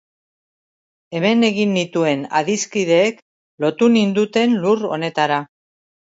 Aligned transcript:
Hemen 1.17 1.43
egin 1.49 1.75
nituen 1.79 2.23
adiskideek 2.39 3.19
lotu 3.65 3.89
ninduten 3.97 4.57
lur 4.65 4.83
honetara. 4.97 5.39